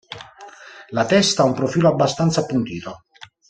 La 0.99 1.03
testa 1.11 1.43
ha 1.43 1.45
un 1.45 1.53
profilo 1.53 1.87
abbastanza 1.87 2.41
appuntito. 2.41 3.03